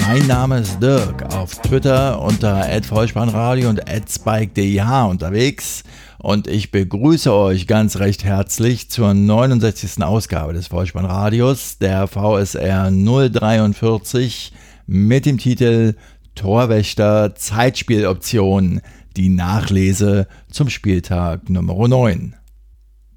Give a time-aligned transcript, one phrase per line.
[0.00, 5.84] Mein Name ist Dirk, auf Twitter unter @vollspannradio und @spike_deh unterwegs
[6.18, 10.02] und ich begrüße euch ganz recht herzlich zur 69.
[10.02, 14.52] Ausgabe des Vollspannradios der VSR 043
[14.86, 15.94] mit dem Titel
[16.34, 18.80] Torwächter Zeitspieloption,
[19.16, 22.34] die Nachlese zum Spieltag Nummer 9.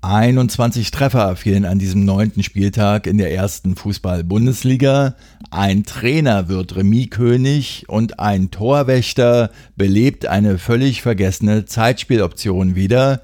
[0.04, 5.16] 21 Treffer fielen an diesem neunten Spieltag in der ersten Fußball-Bundesliga.
[5.50, 13.22] Ein Trainer wird Remis-König und ein Torwächter belebt eine völlig vergessene Zeitspieloption wieder.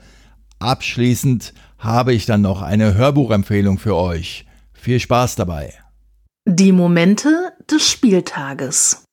[0.60, 4.46] Abschließend habe ich dann noch eine Hörbuchempfehlung für euch.
[4.72, 5.74] Viel Spaß dabei.
[6.48, 9.04] Die Momente des Spieltages.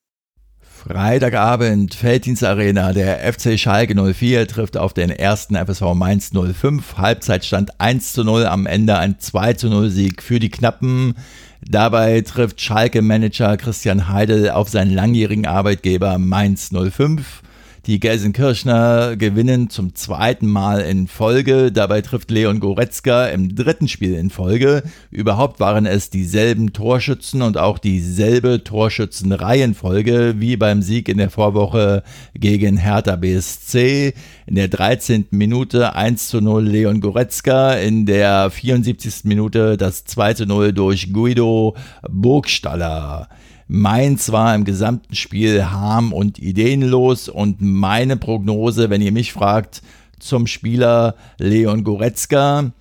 [0.87, 6.95] Freitagabend, Felddienstarena, der FC Schalke 04 trifft auf den ersten FSV Mainz 05.
[6.97, 11.15] Halbzeitstand 1 zu 0, am Ende ein 2 zu 0 Sieg für die Knappen.
[11.61, 17.41] Dabei trifft Schalke-Manager Christian Heidel auf seinen langjährigen Arbeitgeber Mainz 05.
[17.87, 21.71] Die Gelsenkirchner gewinnen zum zweiten Mal in Folge.
[21.71, 24.83] Dabei trifft Leon Goretzka im dritten Spiel in Folge.
[25.09, 32.03] Überhaupt waren es dieselben Torschützen und auch dieselbe Torschützenreihenfolge wie beim Sieg in der Vorwoche
[32.33, 34.13] gegen Hertha BSC.
[34.47, 35.27] In der 13.
[35.31, 37.71] Minute 1 zu 0 Leon Goretzka.
[37.75, 39.23] In der 74.
[39.23, 41.77] Minute das 2 zu 0 durch Guido
[42.09, 43.29] Burgstaller.
[43.67, 49.81] Mainz war im gesamten Spiel harm und ideenlos und meine Prognose, wenn ihr mich fragt,
[50.19, 52.71] zum Spieler Leon Goretzka.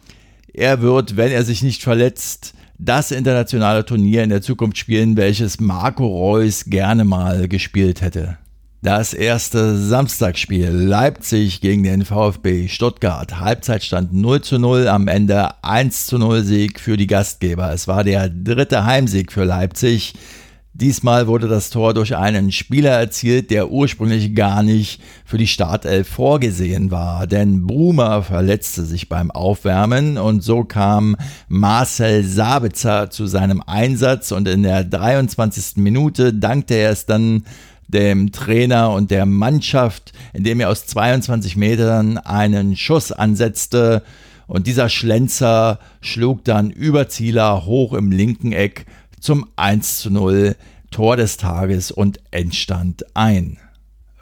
[0.52, 5.60] Er wird, wenn er sich nicht verletzt, das internationale Turnier in der Zukunft spielen, welches
[5.60, 8.38] Marco Reus gerne mal gespielt hätte.
[8.82, 13.40] Das erste Samstagsspiel Leipzig gegen den VfB Stuttgart.
[13.40, 17.72] Halbzeitstand 0 zu 0, am Ende 1 zu 0 Sieg für die Gastgeber.
[17.72, 20.14] Es war der dritte Heimsieg für Leipzig.
[20.78, 26.06] Diesmal wurde das Tor durch einen Spieler erzielt, der ursprünglich gar nicht für die Startelf
[26.06, 31.16] vorgesehen war, denn Brumer verletzte sich beim Aufwärmen und so kam
[31.48, 35.76] Marcel Sabitzer zu seinem Einsatz und in der 23.
[35.76, 37.44] Minute dankte er es dann
[37.88, 44.02] dem Trainer und der Mannschaft, indem er aus 22 Metern einen Schuss ansetzte
[44.46, 48.84] und dieser Schlenzer schlug dann über Zieler hoch im linken Eck
[49.26, 50.54] zum 1 zu 0
[50.92, 53.58] Tor des Tages und Endstand ein.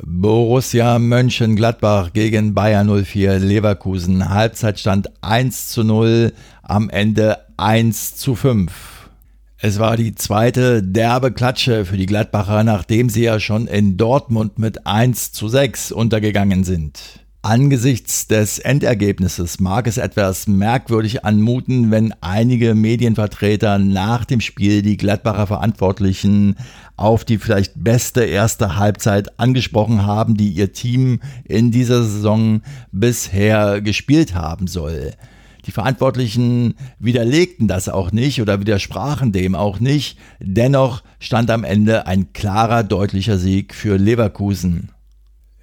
[0.03, 4.31] Borussia Mönchengladbach gegen Bayern 04 Leverkusen.
[4.31, 6.33] Halbzeitstand 1 zu 0,
[6.63, 9.11] am Ende 1 zu 5.
[9.59, 14.59] Es war die zweite derbe Klatsche für die Gladbacher, nachdem sie ja schon in Dortmund
[14.59, 17.24] mit 1 zu 6 untergegangen sind.
[17.45, 24.97] Angesichts des Endergebnisses mag es etwas merkwürdig anmuten, wenn einige Medienvertreter nach dem Spiel die
[24.97, 26.57] Gladbacher Verantwortlichen
[26.97, 32.63] auf die vielleicht beste erste Halbzeit angesprochen haben, die ihr Team in dieser Saison
[32.93, 35.13] bisher gespielt haben soll.
[35.67, 40.17] Die Verantwortlichen widerlegten das auch nicht oder widersprachen dem auch nicht.
[40.41, 44.94] Dennoch stand am Ende ein klarer, deutlicher Sieg für Leverkusen.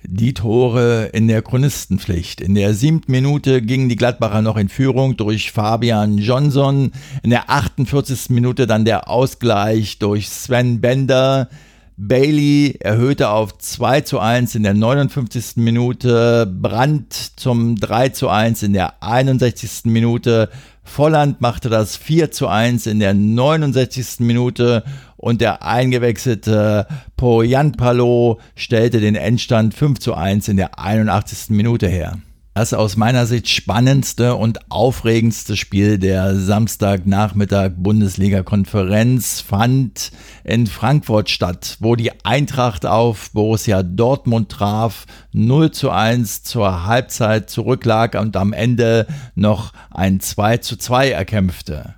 [0.03, 2.41] Die Tore in der Chronistenpflicht.
[2.41, 6.91] In der siebten Minute gingen die Gladbacher noch in Führung durch Fabian Johnson.
[7.23, 8.29] In der 48.
[8.29, 11.49] Minute dann der Ausgleich durch Sven Bender.
[11.97, 15.57] Bailey erhöhte auf 2 zu 1 in der 59.
[15.57, 19.85] Minute, Brandt zum 3 zu 1 in der 61.
[19.85, 20.49] Minute,
[20.83, 24.21] Volland machte das 4 zu 1 in der 69.
[24.21, 24.83] Minute
[25.21, 31.51] und der eingewechselte Poyanpalo stellte den Endstand 5 zu 1 in der 81.
[31.51, 32.17] Minute her.
[32.53, 40.11] Das aus meiner Sicht spannendste und aufregendste Spiel der Samstagnachmittag Bundesliga-Konferenz fand
[40.43, 47.49] in Frankfurt statt, wo die Eintracht auf Borussia Dortmund traf, 0 zu 1 zur Halbzeit
[47.49, 51.95] zurücklag und am Ende noch ein 2 zu 2 erkämpfte.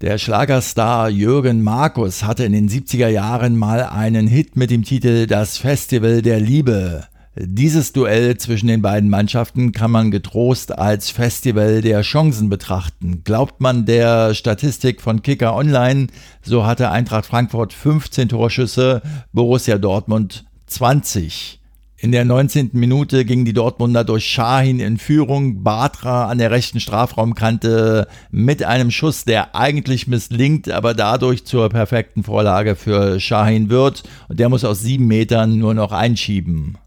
[0.00, 5.26] Der Schlagerstar Jürgen Markus hatte in den 70er Jahren mal einen Hit mit dem Titel
[5.26, 7.04] Das Festival der Liebe.
[7.36, 13.24] Dieses Duell zwischen den beiden Mannschaften kann man getrost als Festival der Chancen betrachten.
[13.24, 16.06] Glaubt man der Statistik von Kicker Online,
[16.40, 19.02] so hatte Eintracht Frankfurt 15 Torschüsse,
[19.34, 21.59] Borussia Dortmund 20.
[22.02, 22.70] In der 19.
[22.72, 25.62] Minute ging die Dortmunder durch Schahin in Führung.
[25.62, 32.24] Batra an der rechten Strafraumkante mit einem Schuss, der eigentlich misslingt, aber dadurch zur perfekten
[32.24, 34.04] Vorlage für Schahin wird.
[34.28, 36.78] Und der muss aus sieben Metern nur noch einschieben.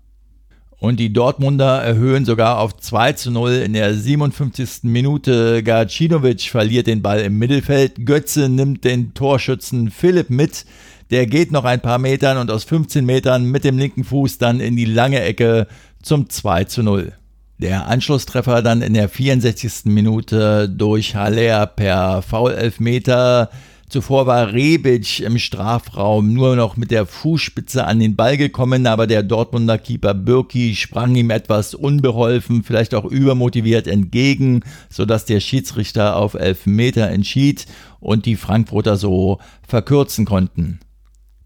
[0.80, 4.84] Und die Dortmunder erhöhen sogar auf 2 zu 0 in der 57.
[4.84, 5.62] Minute.
[5.62, 8.08] Gacinovic verliert den Ball im Mittelfeld.
[8.08, 10.66] Götze nimmt den Torschützen Philipp mit.
[11.14, 14.60] Der geht noch ein paar Metern und aus 15 Metern mit dem linken Fuß dann
[14.60, 15.68] in die lange Ecke
[16.02, 17.14] zum 2 zu 0.
[17.60, 19.86] Der Anschlusstreffer dann in der 64.
[19.86, 23.52] Minute durch Haller per Foul-Elfmeter.
[23.90, 29.06] Zuvor war Rebic im Strafraum nur noch mit der Fußspitze an den Ball gekommen, aber
[29.06, 36.16] der Dortmunder Keeper Birki sprang ihm etwas unbeholfen, vielleicht auch übermotiviert entgegen, sodass der Schiedsrichter
[36.16, 37.68] auf Elfmeter entschied
[38.00, 39.38] und die Frankfurter so
[39.68, 40.80] verkürzen konnten.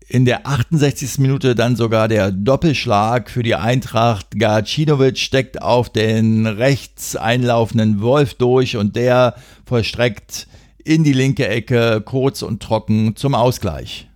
[0.10, 1.20] In der 68.
[1.20, 4.28] Minute dann sogar der Doppelschlag für die Eintracht.
[4.40, 10.48] Gacinovic steckt auf den rechts einlaufenden Wolf durch und der vollstreckt
[10.82, 14.08] in die linke Ecke kurz und trocken zum Ausgleich.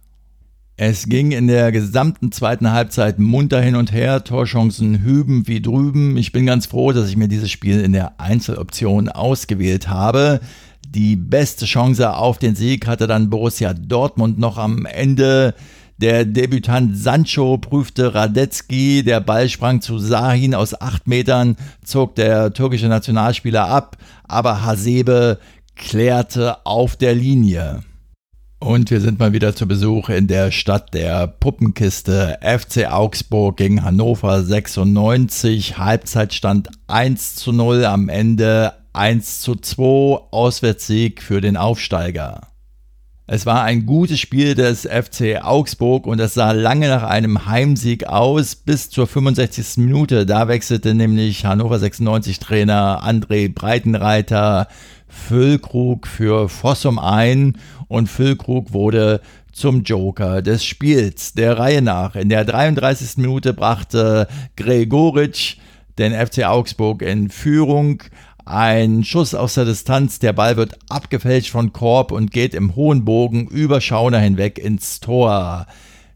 [0.77, 6.15] Es ging in der gesamten zweiten Halbzeit munter hin und her, Torchancen hüben wie drüben.
[6.15, 10.39] Ich bin ganz froh, dass ich mir dieses Spiel in der Einzeloption ausgewählt habe.
[10.87, 15.53] Die beste Chance auf den Sieg hatte dann Borussia Dortmund noch am Ende
[16.01, 21.55] der Debütant Sancho prüfte Radetzky, der Ball sprang zu Sahin aus acht Metern,
[21.85, 25.39] zog der türkische Nationalspieler ab, aber Hasebe
[25.75, 27.83] klärte auf der Linie.
[28.59, 32.37] Und wir sind mal wieder zu Besuch in der Stadt der Puppenkiste.
[32.41, 35.79] FC Augsburg gegen Hannover 96.
[35.79, 40.29] Halbzeitstand 1 zu 0, am Ende 1 zu 2.
[40.31, 42.50] Auswärtssieg für den Aufsteiger.
[43.33, 48.05] Es war ein gutes Spiel des FC Augsburg und es sah lange nach einem Heimsieg
[48.05, 49.77] aus bis zur 65.
[49.77, 50.25] Minute.
[50.25, 54.67] Da wechselte nämlich Hannover 96 Trainer André Breitenreiter
[55.07, 57.57] Füllkrug für Fossum ein
[57.87, 59.21] und Füllkrug wurde
[59.53, 61.31] zum Joker des Spiels.
[61.31, 62.17] Der Reihe nach.
[62.17, 63.15] In der 33.
[63.15, 64.27] Minute brachte
[64.57, 65.55] Gregoritsch
[65.97, 68.03] den FC Augsburg in Führung.
[68.45, 73.05] Ein Schuss aus der Distanz, der Ball wird abgefälscht von Korb und geht im hohen
[73.05, 75.67] Bogen über Schauner hinweg ins Tor.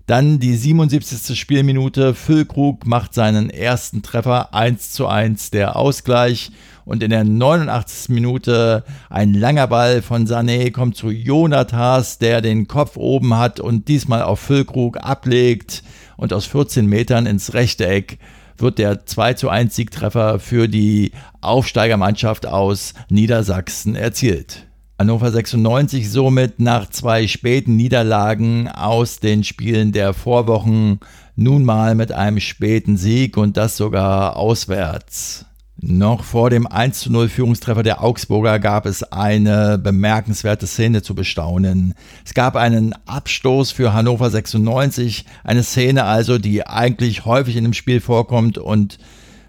[0.08, 1.40] Dann die 77.
[1.40, 2.14] Spielminute.
[2.14, 6.52] Füllkrug macht seinen ersten Treffer 1 zu 1 der Ausgleich.
[6.84, 8.10] Und in der 89.
[8.10, 13.88] Minute ein langer Ball von Sané kommt zu Jonathas, der den Kopf oben hat und
[13.88, 15.84] diesmal auf Füllkrug ablegt
[16.18, 18.20] und aus 14 Metern ins rechte Eck
[18.58, 21.12] wird der 2 zu 1 Siegtreffer für die
[21.42, 24.68] Aufsteigermannschaft aus Niedersachsen erzielt.
[24.98, 31.02] Hannover 96 somit nach zwei späten Niederlagen aus den Spielen der Vorwochen
[31.36, 35.46] nun mal mit einem späten Sieg und das sogar auswärts.
[35.78, 41.16] Noch vor dem 1 zu 0 Führungstreffer der Augsburger gab es eine bemerkenswerte Szene zu
[41.16, 41.96] bestaunen.
[42.26, 47.74] Es gab einen Abstoß für Hannover 96, eine Szene also, die eigentlich häufig in dem
[47.74, 49.00] Spiel vorkommt und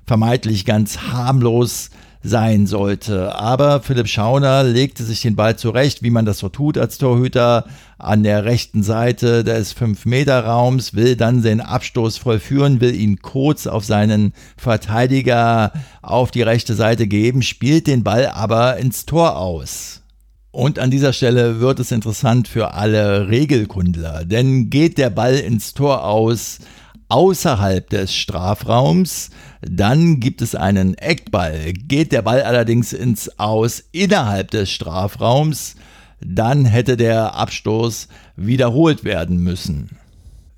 [0.05, 1.91] vermeintlich ganz harmlos
[2.27, 3.35] sein sollte.
[3.35, 7.65] Aber Philipp Schauner legte sich den Ball zurecht, wie man das so tut als Torhüter,
[7.99, 13.85] an der rechten Seite des 5-Meter-Raums, will dann den Abstoß vollführen, will ihn kurz auf
[13.85, 20.03] seinen Verteidiger auf die rechte Seite geben, spielt den Ball aber ins Tor aus.
[20.51, 25.75] Und an dieser Stelle wird es interessant für alle Regelkundler, denn geht der Ball ins
[25.75, 26.61] Tor aus,
[27.09, 29.31] außerhalb des Strafraums.
[29.63, 31.73] Dann gibt es einen Eckball.
[31.73, 35.77] Geht der Ball allerdings ins Aus innerhalb des Strafraums,
[36.21, 39.91] dann hätte der Abstoß wiederholt werden müssen.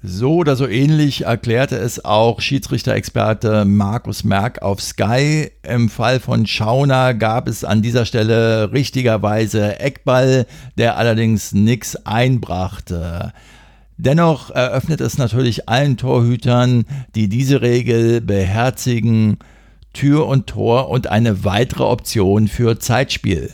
[0.00, 5.50] So oder so ähnlich erklärte es auch Schiedsrichter-Experte Markus Merck auf Sky.
[5.64, 13.32] Im Fall von Schauner gab es an dieser Stelle richtigerweise Eckball, der allerdings nichts einbrachte.
[13.98, 16.84] Dennoch eröffnet es natürlich allen Torhütern,
[17.16, 19.38] die diese Regel beherzigen,
[19.92, 23.52] Tür und Tor und eine weitere Option für Zeitspiel.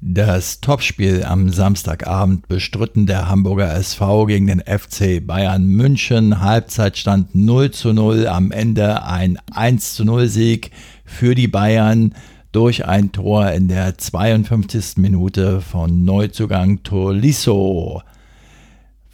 [0.00, 6.40] Das Topspiel am Samstagabend bestritten der Hamburger SV gegen den FC Bayern München.
[6.40, 10.70] Halbzeitstand 0 zu 0, am Ende ein 1 zu 0 Sieg
[11.04, 12.14] für die Bayern
[12.52, 14.98] durch ein Tor in der 52.
[14.98, 18.02] Minute von Neuzugang Tolisso.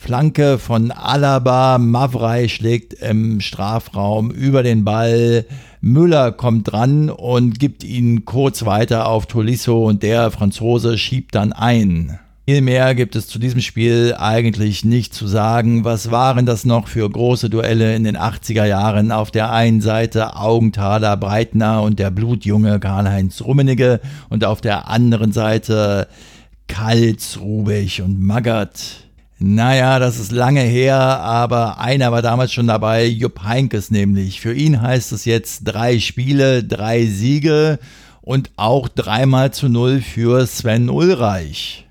[0.01, 5.45] Flanke von Alaba, Mavrei schlägt im Strafraum über den Ball.
[5.81, 11.53] Müller kommt dran und gibt ihn kurz weiter auf Tolisso und der Franzose schiebt dann
[11.53, 12.21] ein.
[12.47, 15.85] Viel mehr gibt es zu diesem Spiel eigentlich nicht zu sagen.
[15.85, 19.11] Was waren das noch für große Duelle in den 80er Jahren?
[19.11, 24.01] Auf der einen Seite Augenthaler Breitner und der blutjunge Karl-Heinz Rummenigge
[24.31, 26.07] und auf der anderen Seite
[26.69, 29.08] Kalz, Rubich und Magath.
[29.41, 34.41] Naja, das ist lange her, aber einer war damals schon dabei, Jupp Heinkes nämlich.
[34.41, 37.79] Für ihn heißt es jetzt drei Spiele, drei Siege
[38.21, 41.87] und auch dreimal zu null für Sven Ulreich.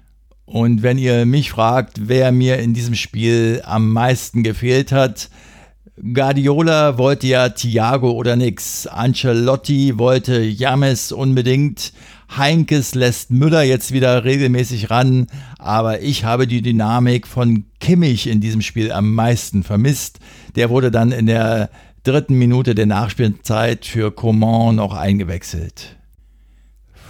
[0.45, 5.29] Und wenn ihr mich fragt, wer mir in diesem Spiel am meisten gefehlt hat,
[6.01, 8.85] Guardiola wollte ja Thiago oder nix.
[8.85, 11.91] Ancelotti wollte James unbedingt.
[12.35, 15.25] Heinkes lässt Müller jetzt wieder regelmäßig ran.
[15.57, 20.19] Aber ich habe die Dynamik von Kimmich in diesem Spiel am meisten vermisst.
[20.55, 21.71] Der wurde dann in der
[22.03, 25.97] dritten Minute der Nachspielzeit für Coman noch eingewechselt.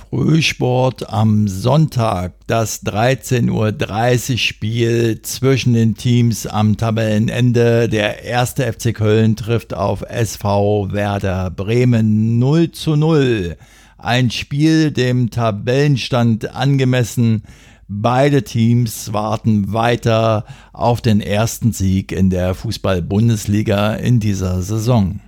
[0.10, 7.90] Frühsport am Sonntag, das 13.30 Uhr Spiel zwischen den Teams am Tabellenende.
[7.90, 13.58] Der erste FC Köln trifft auf SV Werder Bremen 0 zu 0.
[13.98, 17.44] Ein Spiel dem Tabellenstand angemessen.
[17.90, 25.20] Beide Teams warten weiter auf den ersten Sieg in der Fußball-Bundesliga in dieser Saison.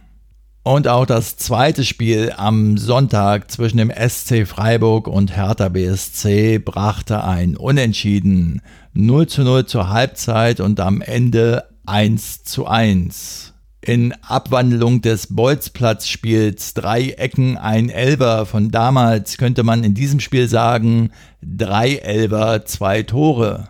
[0.63, 7.23] Und auch das zweite Spiel am Sonntag zwischen dem SC Freiburg und Hertha BSC brachte
[7.23, 8.61] ein Unentschieden
[8.93, 13.53] 0 zu 0 zur Halbzeit und am Ende 1 zu 1.
[13.81, 20.49] In Abwandlung des Bolzplatzspiels drei Ecken, ein Elber von damals könnte man in diesem Spiel
[20.49, 21.11] sagen,
[21.41, 23.69] drei Elber, zwei Tore.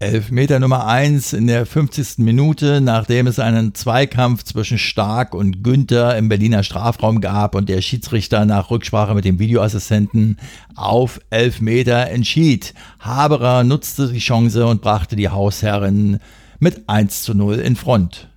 [0.00, 2.18] Elfmeter Nummer 1 in der 50.
[2.18, 7.82] Minute, nachdem es einen Zweikampf zwischen Stark und Günther im Berliner Strafraum gab und der
[7.82, 10.38] Schiedsrichter nach Rücksprache mit dem Videoassistenten
[10.76, 12.74] auf Elfmeter entschied.
[13.00, 16.20] Haberer nutzte die Chance und brachte die Hausherren
[16.60, 18.27] mit 1 zu 0 in Front.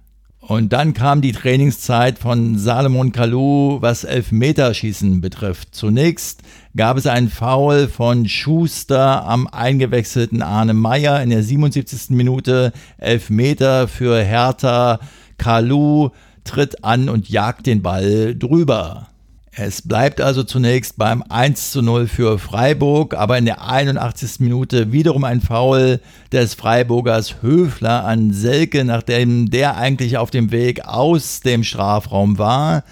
[0.52, 5.74] Und dann kam die Trainingszeit von Salomon Kalou, was Elfmeterschießen betrifft.
[5.74, 6.42] Zunächst
[6.76, 12.10] gab es einen Foul von Schuster am eingewechselten Arne Meyer in der 77.
[12.10, 12.74] Minute.
[12.98, 15.00] Elfmeter für Hertha.
[15.38, 16.10] Kalou
[16.44, 19.08] tritt an und jagt den Ball drüber.
[19.54, 24.40] Es bleibt also zunächst beim 1 zu 0 für Freiburg, aber in der 81.
[24.40, 26.00] Minute wiederum ein Foul
[26.32, 32.86] des Freiburgers Höfler an Selke, nachdem der eigentlich auf dem Weg aus dem Strafraum war.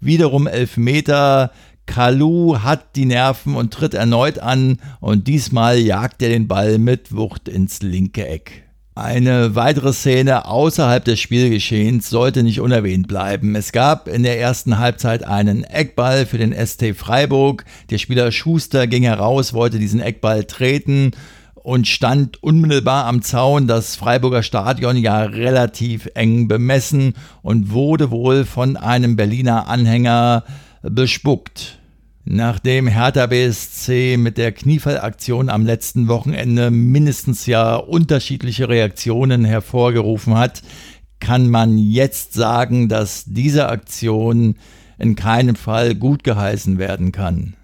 [0.00, 1.52] Wiederum Elfmeter.
[1.86, 7.14] Kalu hat die Nerven und tritt erneut an und diesmal jagt er den Ball mit
[7.14, 8.69] Wucht ins linke Eck.
[8.96, 13.54] Eine weitere Szene außerhalb des Spielgeschehens sollte nicht unerwähnt bleiben.
[13.54, 17.64] Es gab in der ersten Halbzeit einen Eckball für den ST Freiburg.
[17.90, 21.12] Der Spieler Schuster ging heraus, wollte diesen Eckball treten
[21.54, 23.68] und stand unmittelbar am Zaun.
[23.68, 30.42] Das Freiburger Stadion ja relativ eng bemessen und wurde wohl von einem Berliner Anhänger
[30.82, 31.79] bespuckt.
[32.24, 40.62] Nachdem Hertha BSC mit der Kniefallaktion am letzten Wochenende mindestens ja unterschiedliche Reaktionen hervorgerufen hat,
[41.18, 44.56] kann man jetzt sagen, dass diese Aktion
[44.98, 47.54] in keinem Fall gut geheißen werden kann.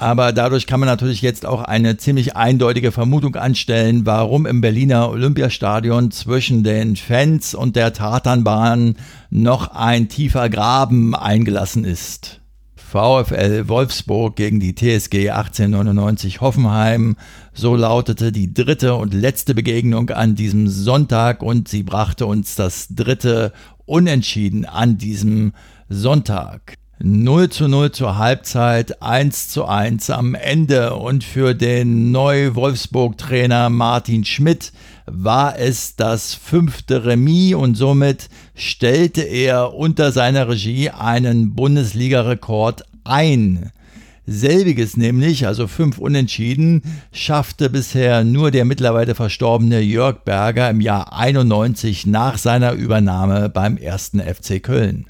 [0.00, 5.10] Aber dadurch kann man natürlich jetzt auch eine ziemlich eindeutige Vermutung anstellen, warum im Berliner
[5.10, 8.96] Olympiastadion zwischen den Fans und der Tatanbahn
[9.28, 12.39] noch ein tiefer Graben eingelassen ist.
[12.90, 17.16] VfL Wolfsburg gegen die TSG 1899 Hoffenheim.
[17.52, 22.88] So lautete die dritte und letzte Begegnung an diesem Sonntag und sie brachte uns das
[22.88, 23.52] dritte
[23.86, 25.52] Unentschieden an diesem
[25.88, 26.79] Sonntag.
[27.02, 34.26] 0 zu 0 zur Halbzeit, 1 zu 1 am Ende und für den Neu-Wolfsburg-Trainer Martin
[34.26, 34.72] Schmidt
[35.06, 43.72] war es das fünfte Remis und somit stellte er unter seiner Regie einen Bundesliga-Rekord ein.
[44.26, 51.14] Selbiges nämlich, also fünf Unentschieden, schaffte bisher nur der mittlerweile verstorbene Jörg Berger im Jahr
[51.14, 55.09] 91 nach seiner Übernahme beim ersten FC Köln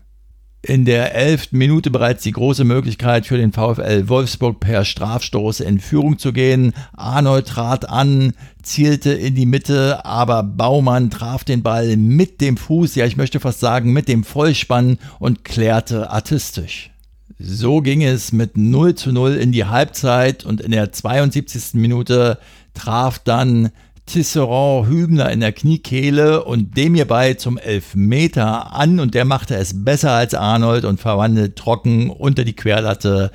[0.63, 5.81] in der elften Minute bereits die große Möglichkeit für den VfL Wolfsburg per Strafstoß in
[5.81, 6.75] Führung zu gehen.
[6.93, 12.95] Arnold trat an, zielte in die Mitte, aber Baumann traf den Ball mit dem Fuß,
[12.95, 16.91] ja ich möchte fast sagen mit dem Vollspann und klärte artistisch.
[17.39, 21.73] So ging es mit 0 zu 0 in die Halbzeit und in der 72.
[21.73, 22.39] Minute
[22.75, 23.71] traf dann
[24.11, 29.85] Tisserand Hübner in der Kniekehle und dem hierbei zum Elfmeter an und der machte es
[29.85, 33.31] besser als Arnold und verwandelt trocken unter die Querlatte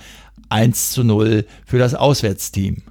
[0.49, 2.83] 1 zu 0 für das Auswärtsteam.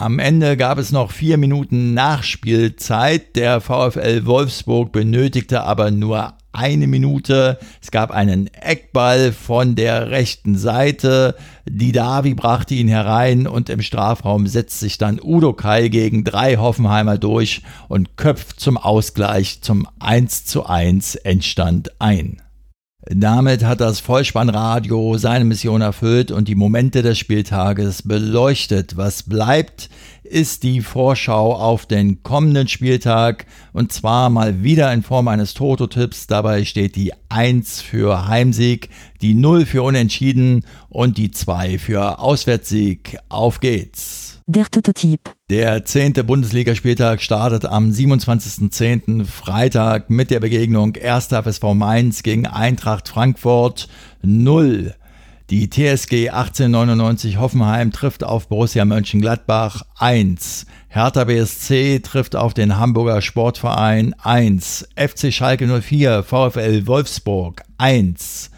[0.00, 3.34] Am Ende gab es noch vier Minuten Nachspielzeit.
[3.34, 7.58] Der VfL Wolfsburg benötigte aber nur eine Minute.
[7.82, 11.34] Es gab einen Eckball von der rechten Seite.
[11.68, 16.58] Die Davi brachte ihn herein und im Strafraum setzt sich dann Udo Kai gegen drei
[16.58, 22.40] Hoffenheimer durch und köpft zum Ausgleich zum 1 zu 1 Endstand ein.
[23.06, 28.96] Damit hat das Vollspannradio seine Mission erfüllt und die Momente des Spieltages beleuchtet.
[28.96, 29.88] Was bleibt,
[30.24, 36.26] ist die Vorschau auf den kommenden Spieltag und zwar mal wieder in Form eines Toto-Tipps.
[36.26, 38.90] Dabei steht die 1 für Heimsieg,
[39.22, 43.16] die 0 für Unentschieden und die 2 für Auswärtssieg.
[43.28, 44.40] Auf geht's!
[44.46, 45.37] Der Tototyp.
[45.50, 49.24] Der zehnte Bundesligaspieltag startet am 27.10.
[49.24, 51.28] Freitag mit der Begegnung 1.
[51.28, 53.88] FSV Mainz gegen Eintracht Frankfurt
[54.20, 54.94] 0.
[55.48, 60.66] Die TSG 1899 Hoffenheim trifft auf Borussia Mönchengladbach 1.
[60.88, 64.88] Hertha BSC trifft auf den Hamburger Sportverein 1.
[64.96, 68.50] FC Schalke 04 VfL Wolfsburg 1.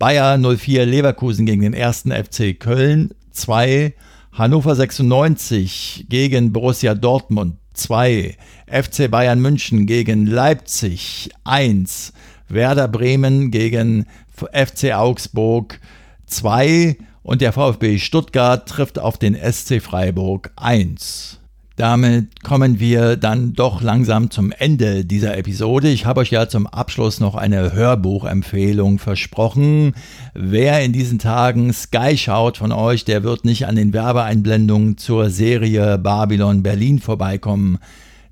[0.00, 3.94] Bayer 04 Leverkusen gegen den ersten FC Köln 2.
[4.32, 12.12] Hannover 96 gegen Borussia Dortmund 2, FC Bayern München gegen Leipzig 1,
[12.48, 14.06] Werder Bremen gegen
[14.52, 15.80] FC Augsburg
[16.26, 21.39] 2 und der VfB Stuttgart trifft auf den SC Freiburg 1.
[21.80, 25.88] Damit kommen wir dann doch langsam zum Ende dieser Episode.
[25.88, 29.94] Ich habe euch ja zum Abschluss noch eine Hörbuchempfehlung versprochen.
[30.34, 35.30] Wer in diesen Tagen Sky schaut von euch, der wird nicht an den Werbeeinblendungen zur
[35.30, 37.78] Serie Babylon Berlin vorbeikommen.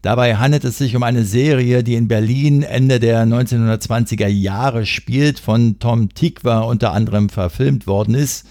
[0.03, 5.41] Dabei handelt es sich um eine Serie, die in Berlin Ende der 1920er Jahre spielt,
[5.41, 8.45] von Tom Tikva unter anderem verfilmt worden ist.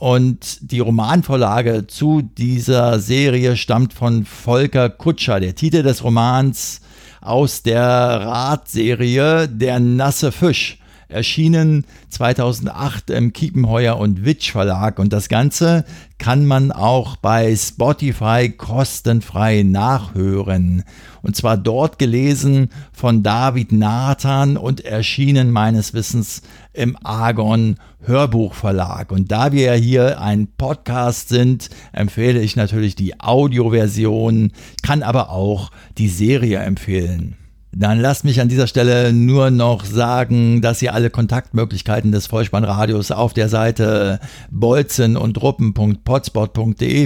[0.00, 5.40] Und die Romanvorlage zu dieser Serie stammt von Volker Kutscher.
[5.40, 6.80] Der Titel des Romans
[7.20, 10.79] aus der Radserie Der nasse Fisch
[11.10, 15.84] erschienen 2008 im Kiepenheuer und Witsch Verlag und das Ganze
[16.18, 20.84] kann man auch bei Spotify kostenfrei nachhören.
[21.22, 26.42] Und zwar dort gelesen von David Nathan und erschienen meines Wissens
[26.72, 29.12] im Argon Hörbuchverlag.
[29.12, 35.30] Und da wir ja hier ein Podcast sind, empfehle ich natürlich die Audioversion, kann aber
[35.30, 37.39] auch die Serie empfehlen.
[37.72, 43.12] Dann lasst mich an dieser Stelle nur noch sagen, dass ihr alle Kontaktmöglichkeiten des Vollspannradios
[43.12, 44.18] auf der Seite
[44.50, 45.40] bolzen und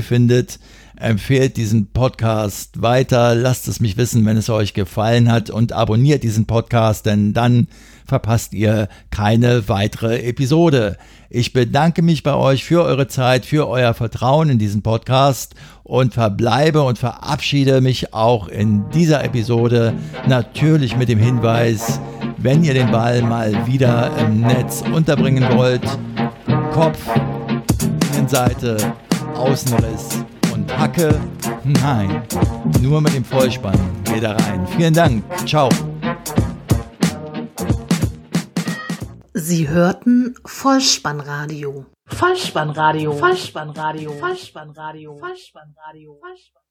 [0.01, 0.59] findet.
[0.97, 6.23] Empfehlt diesen Podcast weiter, lasst es mich wissen, wenn es euch gefallen hat und abonniert
[6.23, 7.67] diesen Podcast, denn dann
[8.07, 10.97] verpasst ihr keine weitere Episode.
[11.31, 16.15] Ich bedanke mich bei euch für eure Zeit, für euer Vertrauen in diesen Podcast und
[16.15, 19.95] verbleibe und verabschiede mich auch in dieser Episode
[20.29, 22.01] natürlich mit dem Hinweis,
[22.37, 25.83] wenn ihr den Ball mal wieder im Netz unterbringen wollt,
[26.73, 27.01] Kopf,
[28.13, 28.77] Innenseite,
[29.35, 30.25] Außenriss
[30.79, 31.21] Hacke,
[31.65, 32.23] nein,
[32.81, 34.67] nur mit dem Vollspann geht er rein.
[34.77, 35.69] Vielen Dank, ciao.
[39.33, 41.87] Sie hörten Vollspannradio.
[42.07, 43.13] Vollspannradio.
[43.13, 44.13] Vollspannradio.
[44.13, 45.17] Vollspannradio.
[45.19, 46.19] Vollspannradio.
[46.21, 46.64] Vollspannradio.